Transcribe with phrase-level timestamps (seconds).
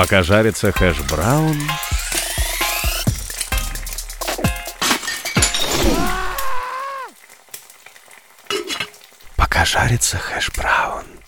[0.00, 1.60] Пока жарится хэш-браун...
[9.36, 11.19] Пока жарится хэш-браун...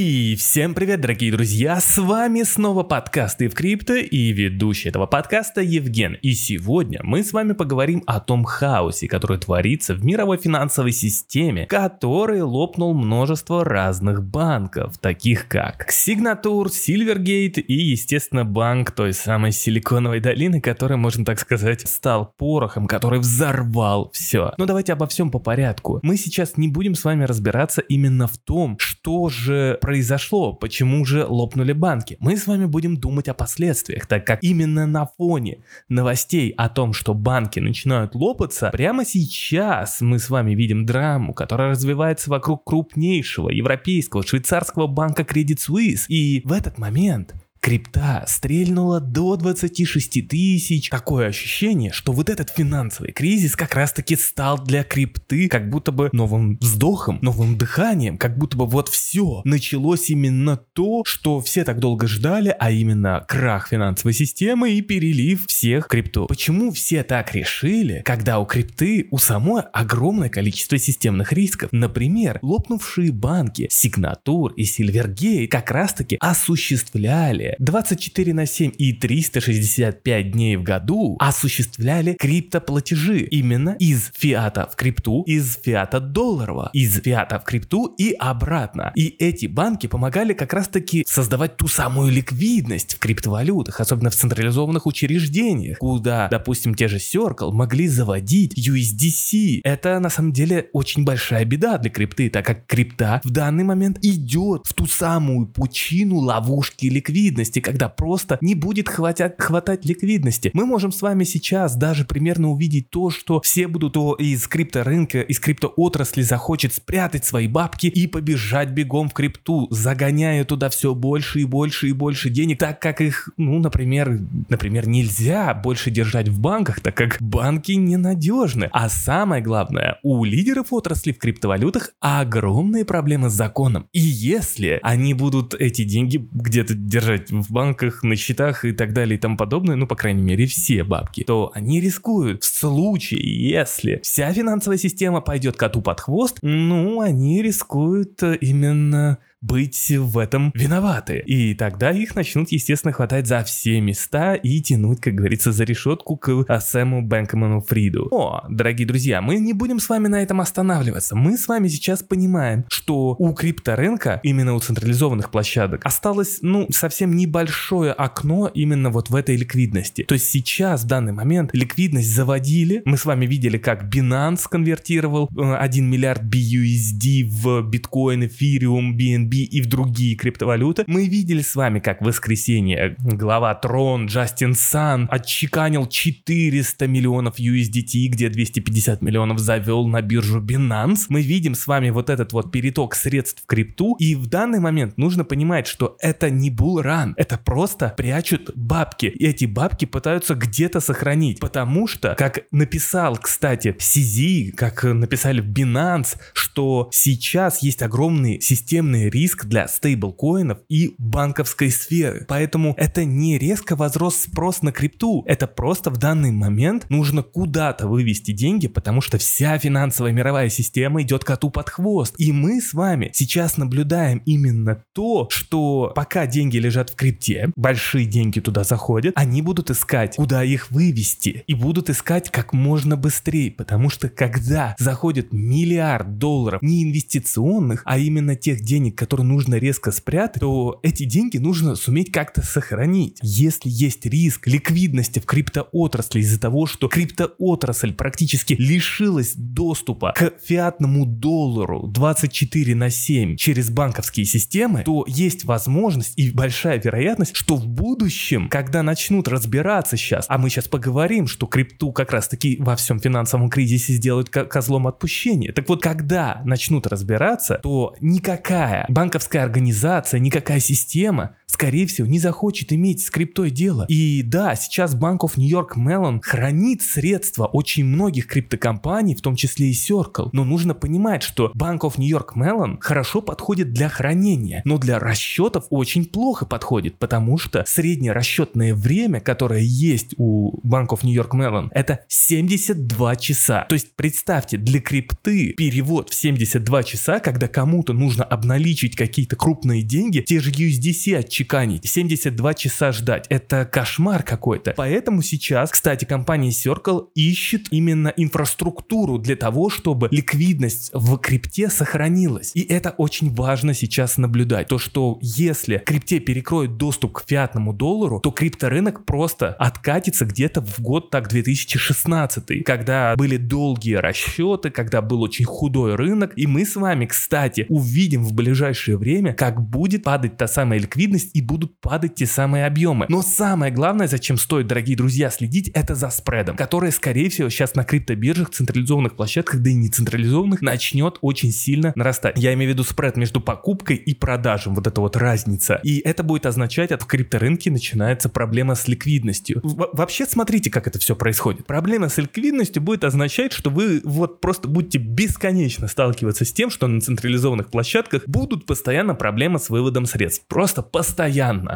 [0.00, 1.78] Всем привет, дорогие друзья!
[1.78, 6.14] С вами снова подкасты в крипто и ведущий этого подкаста Евген.
[6.22, 11.66] И сегодня мы с вами поговорим о том хаосе, который творится в мировой финансовой системе,
[11.66, 20.20] который лопнул множество разных банков, таких как Signature, Silvergate и, естественно, банк той самой Силиконовой
[20.20, 24.54] долины, который, можно так сказать, стал порохом, который взорвал все.
[24.56, 26.00] Но давайте обо всем по порядку.
[26.02, 31.26] Мы сейчас не будем с вами разбираться именно в том, что же произошло, почему же
[31.26, 32.16] лопнули банки.
[32.20, 36.92] Мы с вами будем думать о последствиях, так как именно на фоне новостей о том,
[36.92, 43.50] что банки начинают лопаться, прямо сейчас мы с вами видим драму, которая развивается вокруг крупнейшего
[43.50, 46.04] европейского швейцарского банка Credit Suisse.
[46.06, 50.88] И в этот момент Крипта стрельнула до 26 тысяч.
[50.88, 55.92] Такое ощущение, что вот этот финансовый кризис как раз таки стал для крипты как будто
[55.92, 61.64] бы новым вздохом, новым дыханием, как будто бы вот все началось именно то, что все
[61.64, 66.26] так долго ждали, а именно крах финансовой системы и перелив всех крипту.
[66.26, 71.68] Почему все так решили, когда у крипты у самой огромное количество системных рисков?
[71.72, 80.30] Например, лопнувшие банки Signature и Silvergate как раз таки осуществляли 24 на 7 и 365
[80.30, 87.38] дней в году осуществляли криптоплатежи именно из фиата в крипту, из фиата долларового, из фиата
[87.38, 88.92] в крипту и обратно.
[88.94, 94.14] И эти банки помогали как раз таки создавать ту самую ликвидность в криптовалютах, особенно в
[94.14, 99.60] централизованных учреждениях, куда, допустим, те же Circle могли заводить USDC.
[99.64, 103.98] Это на самом деле очень большая беда для крипты, так как крипта в данный момент
[104.02, 110.50] идет в ту самую пучину ловушки ликвидности ликвидности, когда просто не будет хватать, хватать ликвидности.
[110.52, 115.40] Мы можем с вами сейчас даже примерно увидеть то, что все будут из крипторынка, из
[115.40, 121.44] криптоотрасли захочет спрятать свои бабки и побежать бегом в крипту, загоняя туда все больше и
[121.44, 126.80] больше и больше денег, так как их, ну, например, например, нельзя больше держать в банках,
[126.80, 128.68] так как банки ненадежны.
[128.72, 133.86] А самое главное, у лидеров отрасли в криптовалютах огромные проблемы с законом.
[133.92, 139.16] И если они будут эти деньги где-то держать в банках, на счетах и так далее
[139.16, 142.44] и тому подобное, ну, по крайней мере, все бабки, то они рискуют.
[142.44, 149.90] В случае, если вся финансовая система пойдет коту под хвост, ну, они рискуют именно быть
[149.90, 151.22] в этом виноваты.
[151.26, 156.16] И тогда их начнут, естественно, хватать за все места и тянуть, как говорится, за решетку
[156.16, 158.08] к а, Сэму Бэнкману Фриду.
[158.10, 161.16] О, дорогие друзья, мы не будем с вами на этом останавливаться.
[161.16, 167.16] Мы с вами сейчас понимаем, что у крипторынка, именно у централизованных площадок, осталось, ну, совсем
[167.16, 170.04] небольшое окно именно вот в этой ликвидности.
[170.04, 172.82] То есть сейчас, в данный момент, ликвидность заводили.
[172.84, 179.29] Мы с вами видели, как Binance конвертировал 1 э, миллиард BUSD в биткоин, эфириум, BNB
[179.30, 180.84] BNB и в другие криптовалюты.
[180.86, 188.08] Мы видели с вами, как в воскресенье глава Трон Джастин Сан отчеканил 400 миллионов USDT,
[188.08, 191.06] где 250 миллионов завел на биржу Binance.
[191.08, 194.98] Мы видим с вами вот этот вот переток средств в крипту, и в данный момент
[194.98, 199.06] нужно понимать, что это не булран, это просто прячут бабки.
[199.06, 205.48] И эти бабки пытаются где-то сохранить, потому что, как написал, кстати, CZ, как написали в
[205.48, 212.24] Binance, что сейчас есть огромные системные риски риск для стейблкоинов и банковской сферы.
[212.26, 217.86] Поэтому это не резко возрос спрос на крипту, это просто в данный момент нужно куда-то
[217.86, 222.14] вывести деньги, потому что вся финансовая мировая система идет коту под хвост.
[222.16, 228.06] И мы с вами сейчас наблюдаем именно то, что пока деньги лежат в крипте, большие
[228.06, 231.44] деньги туда заходят, они будут искать, куда их вывести.
[231.46, 237.98] И будут искать как можно быстрее, потому что когда заходит миллиард долларов не инвестиционных, а
[237.98, 243.18] именно тех денег, которые который нужно резко спрятать, то эти деньги нужно суметь как-то сохранить.
[243.22, 251.06] Если есть риск ликвидности в криптоотрасли из-за того, что криптоотрасль практически лишилась доступа к фиатному
[251.06, 257.66] доллару 24 на 7 через банковские системы, то есть возможность и большая вероятность, что в
[257.66, 262.76] будущем, когда начнут разбираться сейчас, а мы сейчас поговорим, что крипту как раз таки во
[262.76, 265.52] всем финансовом кризисе сделают козлом отпущения.
[265.52, 272.72] Так вот, когда начнут разбираться, то никакая банковская организация, никакая система скорее всего, не захочет
[272.72, 273.10] иметь с
[273.50, 273.84] дело.
[273.88, 279.36] И да, сейчас Bank of New York Mellon хранит средства очень многих криптокомпаний, в том
[279.36, 280.30] числе и Circle.
[280.32, 284.98] Но нужно понимать, что Bank of New York Mellon хорошо подходит для хранения, но для
[284.98, 291.14] расчетов очень плохо подходит, потому что среднее расчетное время, которое есть у Bank of New
[291.14, 293.66] York Mellon, это 72 часа.
[293.68, 299.82] То есть представьте, для крипты перевод в 72 часа, когда кому-то нужно обналичить какие-то крупные
[299.82, 303.26] деньги, те же USDC отчеканить, 72 часа ждать.
[303.28, 304.74] Это кошмар какой-то.
[304.76, 312.52] Поэтому сейчас, кстати, компания Circle ищет именно инфраструктуру для того, чтобы ликвидность в крипте сохранилась.
[312.54, 314.68] И это очень важно сейчас наблюдать.
[314.68, 320.80] То, что если крипте перекроют доступ к фиатному доллару, то крипторынок просто откатится где-то в
[320.80, 326.32] год так 2016, когда были долгие расчеты, когда был очень худой рынок.
[326.36, 331.29] И мы с вами, кстати, увидим в ближайшее время, как будет падать та самая ликвидность
[331.32, 333.06] и будут падать те самые объемы.
[333.08, 337.74] Но самое главное, зачем стоит, дорогие друзья, следить, это за спредом, который, скорее всего, сейчас
[337.74, 342.38] на криптобиржах, централизованных площадках, да и не централизованных, начнет очень сильно нарастать.
[342.38, 345.80] Я имею в виду спред между покупкой и продажем, вот эта вот разница.
[345.82, 349.60] И это будет означать, что в крипторынке начинается проблема с ликвидностью.
[349.62, 351.66] В вообще, смотрите, как это все происходит.
[351.66, 356.86] Проблема с ликвидностью будет означать, что вы вот просто будете бесконечно сталкиваться с тем, что
[356.86, 360.44] на централизованных площадках будут постоянно проблемы с выводом средств.
[360.48, 361.19] Просто постоянно.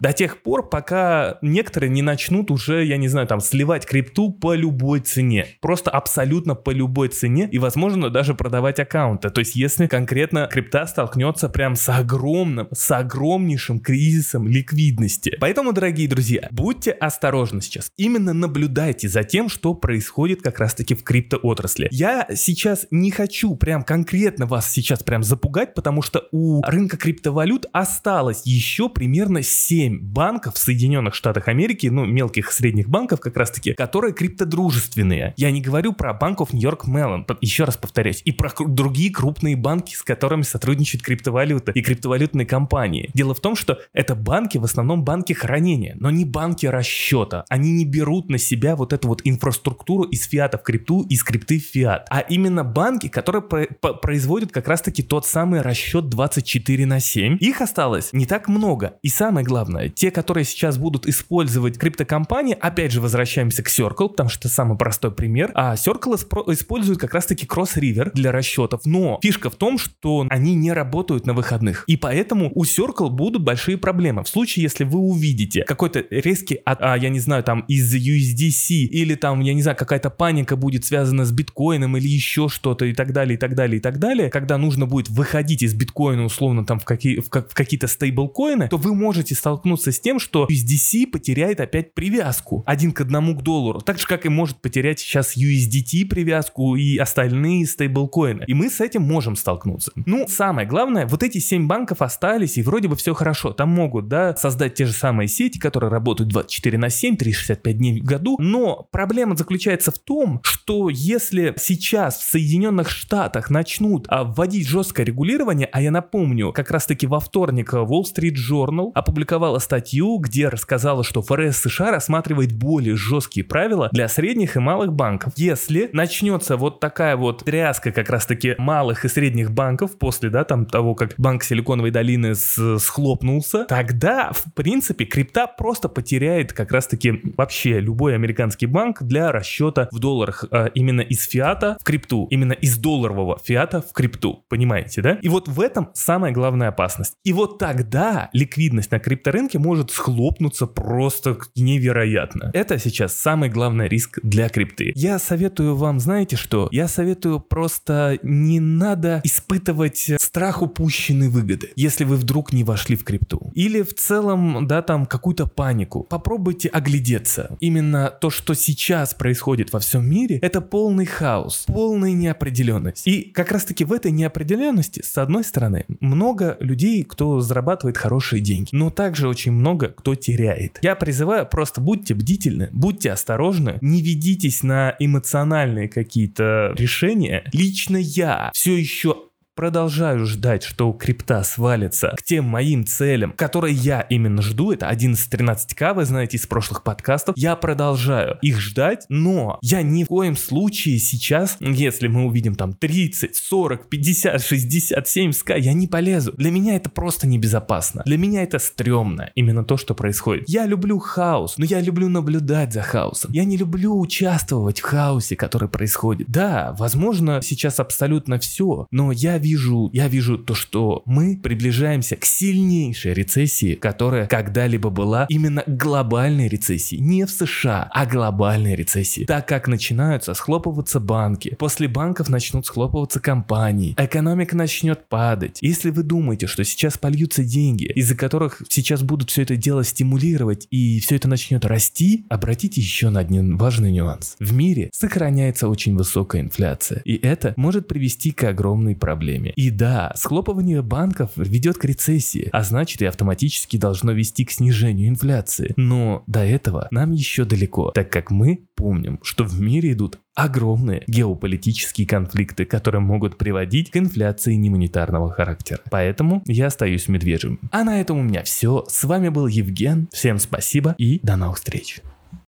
[0.00, 4.54] До тех пор, пока некоторые не начнут уже, я не знаю, там, сливать крипту по
[4.54, 5.46] любой цене.
[5.60, 9.30] Просто абсолютно по любой цене и, возможно, даже продавать аккаунты.
[9.30, 15.36] То есть, если конкретно крипта столкнется прям с огромным, с огромнейшим кризисом ликвидности.
[15.40, 17.92] Поэтому, дорогие друзья, будьте осторожны сейчас.
[17.96, 21.88] Именно наблюдайте за тем, что происходит как раз-таки в криптоотрасли.
[21.90, 27.66] Я сейчас не хочу прям конкретно вас сейчас прям запугать, потому что у рынка криптовалют
[27.72, 33.74] осталось еще примерно 7 банков в Соединенных Штатах Америки, ну, мелких средних банков как раз-таки,
[33.74, 35.34] которые криптодружественные.
[35.36, 39.94] Я не говорю про банков Нью-Йорк Меллон, еще раз повторяюсь, и про другие крупные банки,
[39.94, 43.10] с которыми сотрудничают криптовалюта и криптовалютные компании.
[43.14, 47.44] Дело в том, что это банки в основном банки хранения, но не банки расчета.
[47.48, 51.58] Они не берут на себя вот эту вот инфраструктуру из фиата в крипту, из крипты
[51.58, 57.38] в фиат, а именно банки, которые производят как раз-таки тот самый расчет 24 на 7.
[57.40, 58.94] Их осталось не так много.
[59.08, 64.28] И самое главное, те, которые сейчас будут использовать криптокомпании, опять же возвращаемся к Circle, потому
[64.28, 66.16] что это самый простой пример, а Circle
[66.52, 68.82] использует как раз-таки Cross River для расчетов.
[68.84, 71.84] Но фишка в том, что они не работают на выходных.
[71.86, 74.24] И поэтому у Circle будут большие проблемы.
[74.24, 78.74] В случае, если вы увидите какой-то резкий, от, а, я не знаю, там из USDC
[78.90, 82.92] или там, я не знаю, какая-то паника будет связана с биткоином или еще что-то и
[82.92, 86.66] так далее, и так далее, и так далее, когда нужно будет выходить из биткоина условно
[86.66, 91.06] там в, какие, в, в какие-то стейблкоины, то вы можете столкнуться с тем, что USDC
[91.06, 93.80] потеряет опять привязку один к одному к доллару.
[93.80, 98.44] Так же, как и может потерять сейчас USDT привязку и остальные стейблкоины.
[98.46, 99.92] И мы с этим можем столкнуться.
[99.94, 103.52] Ну, самое главное, вот эти 7 банков остались, и вроде бы все хорошо.
[103.52, 108.00] Там могут, да, создать те же самые сети, которые работают 24 на 7, 365 дней
[108.00, 108.36] в году.
[108.38, 115.06] Но проблема заключается в том, что если сейчас в Соединенных Штатах начнут а, вводить жесткое
[115.06, 120.48] регулирование, а я напомню, как раз таки во вторник Wall Street Journal опубликовала статью, где
[120.48, 125.32] рассказала, что ФРС США рассматривает более жесткие правила для средних и малых банков.
[125.36, 130.44] Если начнется вот такая вот тряска как раз таки малых и средних банков после, да,
[130.44, 136.86] там того, как банк Силиконовой долины схлопнулся, тогда, в принципе, крипта просто потеряет как раз
[136.86, 142.26] таки вообще любой американский банк для расчета в долларах а, именно из фиата в крипту,
[142.30, 145.18] именно из долларового фиата в крипту, понимаете, да?
[145.22, 147.14] И вот в этом самая главная опасность.
[147.24, 152.50] И вот тогда ликвидность на крипторынке может схлопнуться просто невероятно.
[152.54, 154.92] Это сейчас самый главный риск для крипты.
[154.94, 156.68] Я советую вам, знаете что?
[156.72, 163.04] Я советую просто не надо испытывать страх упущенной выгоды, если вы вдруг не вошли в
[163.04, 163.50] крипту.
[163.54, 166.04] Или в целом, да, там какую-то панику.
[166.04, 167.56] Попробуйте оглядеться.
[167.60, 173.06] Именно то, что сейчас происходит во всем мире, это полный хаос, полная неопределенность.
[173.06, 178.40] И как раз таки в этой неопределенности, с одной стороны, много людей, кто зарабатывает хорошие
[178.40, 180.78] деньги, но также очень много кто теряет.
[180.82, 187.44] Я призываю просто будьте бдительны, будьте осторожны, не ведитесь на эмоциональные какие-то решения.
[187.52, 189.27] Лично я все еще
[189.58, 195.94] продолжаю ждать, что крипта свалится к тем моим целям, которые я именно жду, это 11-13к,
[195.94, 201.00] вы знаете из прошлых подкастов, я продолжаю их ждать, но я ни в коем случае
[201.00, 206.30] сейчас, если мы увидим там 30, 40, 50, 60, 70к, я не полезу.
[206.36, 208.04] Для меня это просто небезопасно.
[208.06, 210.44] Для меня это стрёмно, именно то, что происходит.
[210.46, 213.32] Я люблю хаос, но я люблю наблюдать за хаосом.
[213.32, 216.28] Я не люблю участвовать в хаосе, который происходит.
[216.28, 219.47] Да, возможно, сейчас абсолютно все, но я вижу,
[219.92, 227.02] я вижу то, что мы приближаемся к сильнейшей рецессии, которая когда-либо была именно глобальной рецессией.
[227.02, 229.24] Не в США, а глобальной рецессии.
[229.24, 235.58] Так как начинаются схлопываться банки, после банков начнут схлопываться компании, экономика начнет падать.
[235.60, 240.66] Если вы думаете, что сейчас польются деньги, из-за которых сейчас будут все это дело стимулировать
[240.70, 244.36] и все это начнет расти, обратите еще на один важный нюанс.
[244.38, 249.37] В мире сохраняется очень высокая инфляция, и это может привести к огромной проблеме.
[249.56, 255.08] И да, схлопывание банков ведет к рецессии, а значит и автоматически должно вести к снижению
[255.08, 255.72] инфляции.
[255.76, 261.02] Но до этого нам еще далеко, так как мы помним, что в мире идут огромные
[261.08, 265.80] геополитические конфликты, которые могут приводить к инфляции немонетарного характера.
[265.90, 267.58] Поэтому я остаюсь медвежьим.
[267.72, 268.84] А на этом у меня все.
[268.88, 270.08] С вами был Евген.
[270.12, 272.00] Всем спасибо и до новых встреч.